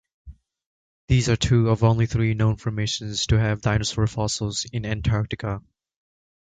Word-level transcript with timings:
These 1.09 1.29
are 1.29 1.35
two 1.35 1.69
of 1.69 1.83
only 1.83 2.07
three 2.07 2.33
known 2.33 2.55
formations 2.57 3.27
to 3.27 3.37
have 3.39 3.61
dinosaur 3.61 4.07
fossils 4.07 4.65
in 4.73 4.83
Antarctica. 4.83 5.61